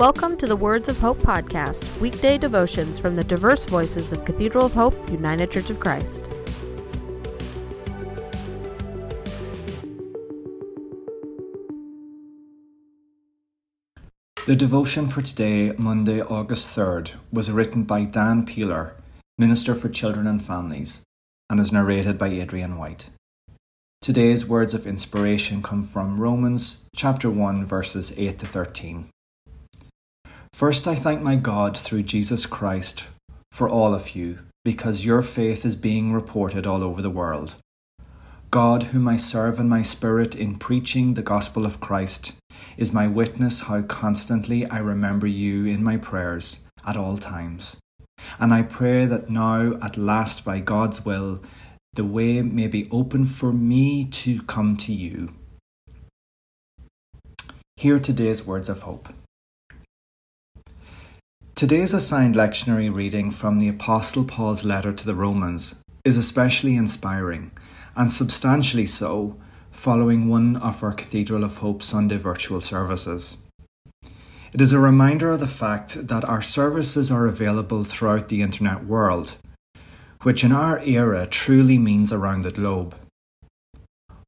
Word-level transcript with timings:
Welcome 0.00 0.38
to 0.38 0.46
the 0.46 0.56
Words 0.56 0.88
of 0.88 0.98
Hope 0.98 1.18
podcast, 1.18 1.84
weekday 2.00 2.38
devotions 2.38 2.98
from 2.98 3.16
the 3.16 3.22
diverse 3.22 3.66
voices 3.66 4.12
of 4.12 4.24
Cathedral 4.24 4.64
of 4.64 4.72
Hope, 4.72 5.10
United 5.10 5.50
Church 5.50 5.68
of 5.68 5.78
Christ. 5.78 6.26
The 14.46 14.56
devotion 14.56 15.06
for 15.06 15.20
today, 15.20 15.74
Monday, 15.76 16.22
August 16.22 16.74
3rd, 16.74 17.16
was 17.30 17.50
written 17.50 17.84
by 17.84 18.04
Dan 18.04 18.46
Peeler, 18.46 18.96
Minister 19.36 19.74
for 19.74 19.90
Children 19.90 20.26
and 20.26 20.42
Families, 20.42 21.02
and 21.50 21.60
is 21.60 21.74
narrated 21.74 22.16
by 22.16 22.28
Adrian 22.28 22.78
White. 22.78 23.10
Today's 24.00 24.48
words 24.48 24.72
of 24.72 24.86
inspiration 24.86 25.62
come 25.62 25.82
from 25.82 26.18
Romans 26.18 26.86
chapter 26.96 27.28
1 27.28 27.66
verses 27.66 28.14
8 28.16 28.38
to 28.38 28.46
13. 28.46 29.10
First, 30.52 30.86
I 30.86 30.94
thank 30.94 31.22
my 31.22 31.36
God 31.36 31.76
through 31.76 32.02
Jesus 32.02 32.44
Christ 32.44 33.04
for 33.50 33.68
all 33.68 33.94
of 33.94 34.14
you, 34.14 34.40
because 34.64 35.06
your 35.06 35.22
faith 35.22 35.64
is 35.64 35.74
being 35.74 36.12
reported 36.12 36.66
all 36.66 36.82
over 36.82 37.00
the 37.00 37.10
world. 37.10 37.56
God, 38.50 38.84
whom 38.84 39.08
I 39.08 39.16
serve 39.16 39.58
in 39.58 39.68
my 39.68 39.82
spirit 39.82 40.34
in 40.34 40.58
preaching 40.58 41.14
the 41.14 41.22
gospel 41.22 41.64
of 41.64 41.80
Christ, 41.80 42.34
is 42.76 42.92
my 42.92 43.06
witness 43.06 43.60
how 43.60 43.82
constantly 43.82 44.66
I 44.66 44.78
remember 44.78 45.26
you 45.26 45.64
in 45.64 45.84
my 45.84 45.96
prayers 45.96 46.66
at 46.86 46.96
all 46.96 47.16
times. 47.16 47.76
And 48.38 48.52
I 48.52 48.62
pray 48.62 49.06
that 49.06 49.30
now, 49.30 49.78
at 49.80 49.96
last, 49.96 50.44
by 50.44 50.60
God's 50.60 51.04
will, 51.04 51.42
the 51.94 52.04
way 52.04 52.42
may 52.42 52.66
be 52.66 52.88
open 52.90 53.24
for 53.24 53.52
me 53.52 54.04
to 54.04 54.42
come 54.42 54.76
to 54.78 54.92
you. 54.92 55.32
Hear 57.76 57.98
today's 57.98 58.46
words 58.46 58.68
of 58.68 58.82
hope. 58.82 59.08
Today's 61.60 61.92
assigned 61.92 62.36
lectionary 62.36 62.88
reading 62.88 63.30
from 63.30 63.58
the 63.58 63.68
Apostle 63.68 64.24
Paul's 64.24 64.64
letter 64.64 64.94
to 64.94 65.04
the 65.04 65.14
Romans 65.14 65.74
is 66.06 66.16
especially 66.16 66.74
inspiring, 66.74 67.50
and 67.94 68.10
substantially 68.10 68.86
so, 68.86 69.36
following 69.70 70.26
one 70.26 70.56
of 70.56 70.82
our 70.82 70.94
Cathedral 70.94 71.44
of 71.44 71.58
Hope 71.58 71.82
Sunday 71.82 72.16
virtual 72.16 72.62
services. 72.62 73.36
It 74.54 74.62
is 74.62 74.72
a 74.72 74.78
reminder 74.78 75.32
of 75.32 75.40
the 75.40 75.46
fact 75.46 76.08
that 76.08 76.24
our 76.24 76.40
services 76.40 77.10
are 77.10 77.26
available 77.26 77.84
throughout 77.84 78.30
the 78.30 78.40
internet 78.40 78.86
world 78.86 79.36
which 80.22 80.42
in 80.42 80.52
our 80.52 80.78
era 80.78 81.26
truly 81.26 81.76
means 81.76 82.10
around 82.10 82.40
the 82.40 82.52
globe. 82.52 82.94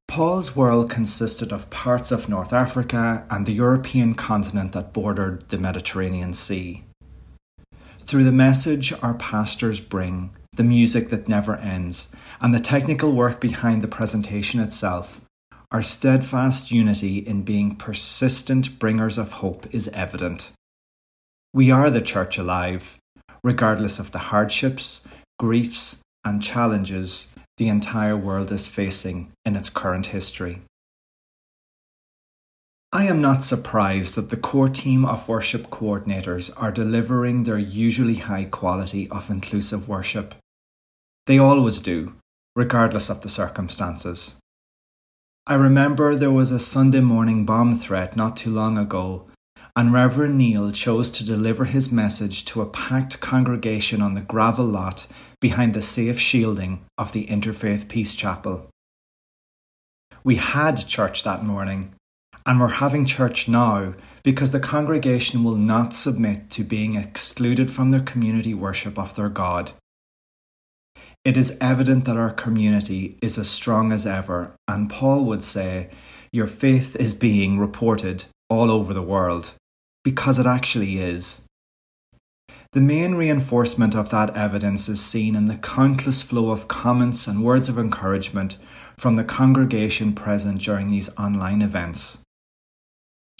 Paul's 0.07 0.55
world 0.55 0.87
consisted 0.87 1.51
of 1.51 1.71
parts 1.71 2.11
of 2.11 2.29
North 2.29 2.53
Africa 2.53 3.25
and 3.31 3.47
the 3.47 3.53
European 3.53 4.13
continent 4.13 4.73
that 4.73 4.93
bordered 4.93 5.49
the 5.49 5.57
Mediterranean 5.57 6.35
Sea. 6.35 6.83
Through 8.05 8.25
the 8.25 8.31
message 8.31 8.93
our 9.01 9.13
pastors 9.13 9.79
bring, 9.79 10.31
the 10.55 10.63
music 10.63 11.09
that 11.09 11.27
never 11.27 11.55
ends, 11.55 12.11
and 12.41 12.53
the 12.53 12.59
technical 12.59 13.13
work 13.13 13.39
behind 13.39 13.81
the 13.81 13.87
presentation 13.87 14.59
itself, 14.59 15.21
our 15.71 15.81
steadfast 15.81 16.69
unity 16.69 17.17
in 17.17 17.43
being 17.43 17.75
persistent 17.75 18.77
bringers 18.77 19.17
of 19.17 19.31
hope 19.33 19.73
is 19.73 19.87
evident. 19.89 20.51
We 21.53 21.71
are 21.71 21.89
the 21.89 22.01
church 22.01 22.37
alive, 22.37 22.99
regardless 23.43 23.97
of 23.99 24.11
the 24.11 24.19
hardships, 24.19 25.07
griefs, 25.39 25.99
and 26.25 26.43
challenges 26.43 27.33
the 27.57 27.69
entire 27.69 28.17
world 28.17 28.51
is 28.51 28.67
facing 28.67 29.31
in 29.45 29.55
its 29.55 29.69
current 29.69 30.07
history. 30.07 30.61
I 32.95 33.05
am 33.05 33.21
not 33.21 33.41
surprised 33.41 34.13
that 34.13 34.29
the 34.29 34.37
core 34.37 34.69
team 34.69 35.03
of 35.03 35.27
worship 35.27 35.71
coordinators 35.71 36.53
are 36.61 36.71
delivering 36.71 37.43
their 37.43 37.57
usually 37.57 38.17
high 38.17 38.45
quality 38.45 39.09
of 39.09 39.31
inclusive 39.31 39.89
worship. 39.89 40.35
They 41.25 41.39
always 41.39 41.81
do, 41.81 42.13
regardless 42.55 43.09
of 43.09 43.21
the 43.21 43.29
circumstances. 43.29 44.35
I 45.47 45.55
remember 45.55 46.13
there 46.13 46.29
was 46.29 46.51
a 46.51 46.59
Sunday 46.59 47.01
morning 47.01 47.45
bomb 47.45 47.79
threat 47.79 48.15
not 48.15 48.37
too 48.37 48.51
long 48.51 48.77
ago 48.77 49.27
and 49.75 49.91
Reverend 49.91 50.37
Neil 50.37 50.71
chose 50.71 51.09
to 51.09 51.25
deliver 51.25 51.65
his 51.65 51.91
message 51.91 52.45
to 52.45 52.61
a 52.61 52.67
packed 52.67 53.19
congregation 53.19 54.03
on 54.03 54.13
the 54.13 54.21
gravel 54.21 54.65
lot 54.65 55.07
behind 55.41 55.73
the 55.73 55.81
safe 55.81 56.19
shielding 56.19 56.85
of 56.97 57.11
the 57.11 57.25
Interfaith 57.25 57.87
Peace 57.87 58.13
Chapel. 58.13 58.69
We 60.23 60.35
had 60.35 60.75
church 60.87 61.23
that 61.23 61.43
morning, 61.43 61.95
and 62.45 62.59
we're 62.59 62.67
having 62.67 63.05
church 63.05 63.47
now 63.47 63.93
because 64.23 64.51
the 64.51 64.59
congregation 64.59 65.43
will 65.43 65.55
not 65.55 65.93
submit 65.93 66.49
to 66.51 66.63
being 66.63 66.95
excluded 66.95 67.71
from 67.71 67.91
their 67.91 68.01
community 68.01 68.53
worship 68.53 68.97
of 68.97 69.15
their 69.15 69.29
God. 69.29 69.71
It 71.25 71.37
is 71.37 71.57
evident 71.61 72.05
that 72.05 72.17
our 72.17 72.31
community 72.31 73.17
is 73.21 73.37
as 73.37 73.49
strong 73.49 73.91
as 73.91 74.05
ever, 74.05 74.53
and 74.67 74.89
Paul 74.89 75.23
would 75.25 75.43
say, 75.43 75.89
Your 76.33 76.47
faith 76.47 76.97
is 76.97 77.13
being 77.13 77.59
reported 77.59 78.25
all 78.49 78.69
over 78.69 78.93
the 78.93 79.01
world 79.01 79.53
because 80.03 80.37
it 80.37 80.45
actually 80.45 80.99
is. 80.99 81.43
The 82.73 82.81
main 82.81 83.15
reinforcement 83.15 83.95
of 83.95 84.09
that 84.09 84.35
evidence 84.35 84.89
is 84.89 84.99
seen 84.99 85.35
in 85.35 85.45
the 85.45 85.57
countless 85.57 86.21
flow 86.21 86.49
of 86.49 86.67
comments 86.67 87.27
and 87.27 87.43
words 87.43 87.69
of 87.69 87.77
encouragement 87.77 88.57
from 88.97 89.15
the 89.15 89.23
congregation 89.23 90.13
present 90.13 90.61
during 90.61 90.89
these 90.89 91.15
online 91.17 91.61
events. 91.61 92.19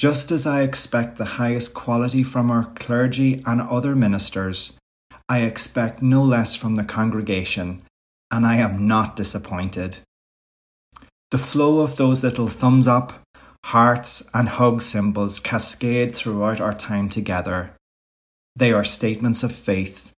Just 0.04 0.34
as 0.34 0.46
I 0.46 0.64
expect 0.64 1.16
the 1.16 1.40
highest 1.40 1.74
quality 1.74 2.24
from 2.24 2.52
our 2.52 2.66
clergy 2.76 3.42
and 3.46 3.62
other 3.62 3.96
ministers, 3.96 4.78
I 5.30 5.44
expect 5.44 6.02
no 6.02 6.22
less 6.26 6.56
from 6.58 6.76
the 6.76 6.84
congregation, 6.84 7.84
and 8.30 8.46
I 8.46 8.58
am 8.58 8.86
not 8.86 9.16
disappointed. 9.16 10.00
The 11.32 11.38
flow 11.38 11.80
of 11.80 11.96
those 11.96 12.22
little 12.22 12.50
thumbs 12.50 12.86
up, 12.86 13.22
Hearts 13.68 14.30
and 14.34 14.50
hug 14.50 14.82
symbols 14.82 15.40
cascade 15.40 16.14
throughout 16.14 16.60
our 16.60 16.74
time 16.74 17.08
together. 17.08 17.72
They 18.58 18.74
are 18.74 18.84
statements 18.84 19.42
of 19.42 19.56
faith, 19.56 20.12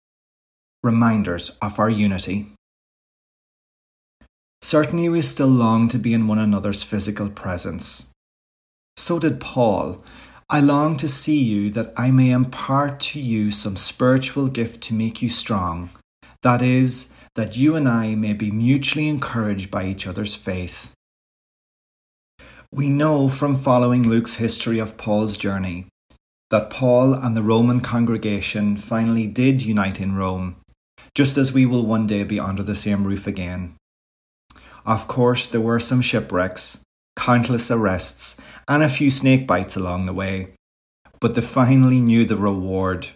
reminders 0.82 1.58
of 1.60 1.78
our 1.78 1.90
unity. 1.90 2.54
Certainly, 4.62 5.10
we 5.10 5.20
still 5.20 5.48
long 5.48 5.88
to 5.88 5.98
be 5.98 6.14
in 6.14 6.26
one 6.26 6.38
another's 6.38 6.82
physical 6.82 7.28
presence. 7.28 8.13
So 8.96 9.18
did 9.18 9.40
Paul. 9.40 10.04
I 10.48 10.60
long 10.60 10.96
to 10.98 11.08
see 11.08 11.42
you 11.42 11.70
that 11.70 11.92
I 11.96 12.10
may 12.10 12.30
impart 12.30 13.00
to 13.00 13.20
you 13.20 13.50
some 13.50 13.76
spiritual 13.76 14.48
gift 14.48 14.82
to 14.82 14.94
make 14.94 15.22
you 15.22 15.28
strong. 15.28 15.90
That 16.42 16.62
is, 16.62 17.12
that 17.34 17.56
you 17.56 17.74
and 17.74 17.88
I 17.88 18.14
may 18.14 18.34
be 18.34 18.50
mutually 18.50 19.08
encouraged 19.08 19.70
by 19.70 19.86
each 19.86 20.06
other's 20.06 20.34
faith. 20.34 20.92
We 22.70 22.88
know 22.88 23.28
from 23.28 23.56
following 23.56 24.08
Luke's 24.08 24.36
history 24.36 24.78
of 24.78 24.96
Paul's 24.96 25.38
journey 25.38 25.86
that 26.50 26.70
Paul 26.70 27.14
and 27.14 27.36
the 27.36 27.42
Roman 27.42 27.80
congregation 27.80 28.76
finally 28.76 29.26
did 29.26 29.62
unite 29.62 30.00
in 30.00 30.14
Rome, 30.14 30.56
just 31.14 31.36
as 31.36 31.52
we 31.52 31.66
will 31.66 31.84
one 31.84 32.06
day 32.06 32.22
be 32.22 32.38
under 32.38 32.62
the 32.62 32.76
same 32.76 33.04
roof 33.04 33.26
again. 33.26 33.74
Of 34.86 35.08
course, 35.08 35.48
there 35.48 35.60
were 35.60 35.80
some 35.80 36.00
shipwrecks, 36.00 36.83
countless 37.16 37.70
arrests, 37.70 38.40
and 38.68 38.82
a 38.82 38.88
few 38.88 39.10
snake 39.10 39.46
bites 39.46 39.76
along 39.76 40.06
the 40.06 40.12
way, 40.12 40.54
but 41.20 41.34
they 41.34 41.40
finally 41.40 42.00
knew 42.00 42.24
the 42.24 42.36
reward 42.36 43.08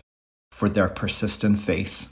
for 0.53 0.69
their 0.69 0.89
persistent 0.89 1.59
faith. 1.59 2.09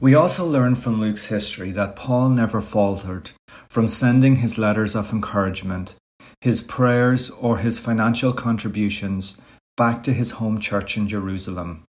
We 0.00 0.14
also 0.14 0.46
learn 0.46 0.76
from 0.76 1.00
Luke's 1.00 1.26
history 1.26 1.72
that 1.72 1.96
Paul 1.96 2.30
never 2.30 2.60
faltered 2.60 3.32
from 3.68 3.88
sending 3.88 4.36
his 4.36 4.56
letters 4.56 4.94
of 4.94 5.12
encouragement 5.12 5.96
his 6.40 6.60
prayers 6.60 7.30
or 7.30 7.58
his 7.58 7.78
financial 7.78 8.32
contributions 8.32 9.40
back 9.76 10.02
to 10.04 10.12
his 10.12 10.32
home 10.32 10.60
church 10.60 10.96
in 10.96 11.08
Jerusalem. 11.08 11.84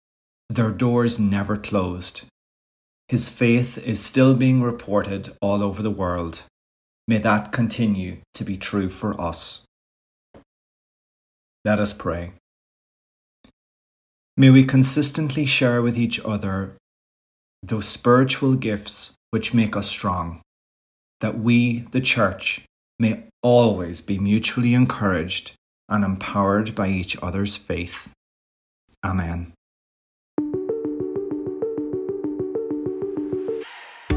Their 0.49 0.70
doors 0.70 1.19
never 1.19 1.56
closed. 1.56 2.26
His 3.08 3.28
faith 3.28 3.78
is 3.78 4.05
still 4.05 4.34
being 4.34 4.62
reported 4.62 5.31
all 5.40 5.62
over 5.62 5.82
the 5.82 5.90
world. 5.90 6.44
May 7.08 7.19
that 7.19 7.53
continue 7.53 8.19
to 8.35 8.44
be 8.44 8.56
true 8.56 8.88
for 8.88 9.20
us. 9.20 9.62
Let 11.64 11.79
us 11.79 11.93
pray. 11.93 12.32
May 14.37 14.50
we 14.50 14.64
consistently 14.64 15.47
share 15.47 15.82
with 15.82 15.99
each 15.99 16.20
other 16.20 16.76
those 17.62 17.87
spiritual 17.87 18.55
gifts 18.55 19.14
which 19.31 19.55
make 19.55 19.76
us 19.76 19.88
strong, 19.88 20.43
that 21.20 21.38
we, 21.38 21.81
the 21.91 22.00
Church, 22.00 22.62
may 22.99 23.25
always 23.43 24.00
be 24.00 24.19
mutually 24.19 24.75
encouraged 24.75 25.52
and 25.88 26.05
empowered 26.05 26.75
by 26.75 26.88
each 26.88 27.17
other's 27.23 27.56
faith. 27.56 28.11
Amen. 29.05 29.52